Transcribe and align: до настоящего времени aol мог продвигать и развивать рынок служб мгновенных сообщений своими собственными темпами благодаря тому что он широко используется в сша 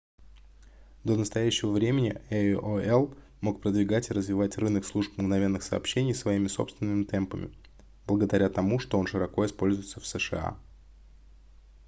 до 1.03 1.15
настоящего 1.15 1.69
времени 1.69 2.19
aol 2.31 3.15
мог 3.39 3.61
продвигать 3.61 4.09
и 4.09 4.13
развивать 4.13 4.57
рынок 4.57 4.83
служб 4.83 5.15
мгновенных 5.17 5.61
сообщений 5.61 6.15
своими 6.15 6.47
собственными 6.47 7.03
темпами 7.03 7.53
благодаря 8.07 8.49
тому 8.49 8.79
что 8.79 8.97
он 8.97 9.05
широко 9.05 9.45
используется 9.45 9.99
в 9.99 10.07
сша 10.07 10.57